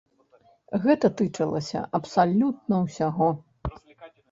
Гэта 0.85 1.11
тычылася 1.19 1.79
абсалютна 2.01 2.83
ўсяго. 2.89 3.31